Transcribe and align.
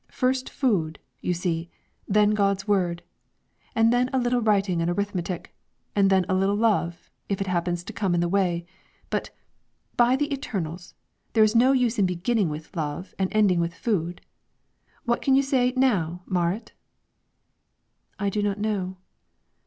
First 0.09 0.49
food, 0.49 0.97
you 1.19 1.35
see, 1.35 1.69
then 2.07 2.31
God's 2.31 2.67
Word, 2.67 3.03
and 3.75 3.93
then 3.93 4.09
a 4.11 4.17
little 4.17 4.41
writing 4.41 4.81
and 4.81 4.89
arithmetic, 4.89 5.55
and 5.95 6.09
then 6.09 6.25
a 6.27 6.33
little 6.33 6.55
love, 6.55 7.11
if 7.29 7.39
it 7.39 7.45
happens 7.45 7.83
to 7.83 7.93
come 7.93 8.15
in 8.15 8.19
the 8.19 8.27
way; 8.27 8.65
but, 9.11 9.29
by 9.97 10.15
the 10.15 10.33
Eternals! 10.33 10.95
there 11.33 11.43
is 11.43 11.55
no 11.55 11.71
use 11.71 11.99
in 11.99 12.07
beginning 12.07 12.49
with 12.49 12.75
love 12.75 13.13
and 13.19 13.29
ending 13.31 13.59
with 13.59 13.75
food. 13.75 14.21
What 15.05 15.21
can 15.21 15.35
you 15.35 15.43
say, 15.43 15.71
now, 15.77 16.23
Marit?" 16.25 16.73
"I 18.17 18.31
do 18.31 18.41
not 18.41 18.57
know." 18.59 18.97